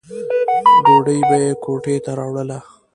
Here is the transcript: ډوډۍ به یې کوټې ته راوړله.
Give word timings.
ډوډۍ 0.85 1.19
به 1.29 1.35
یې 1.43 1.51
کوټې 1.63 1.95
ته 2.05 2.11
راوړله. 2.19 2.59